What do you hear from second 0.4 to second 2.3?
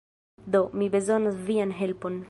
Do, mi bezonas vian helpon.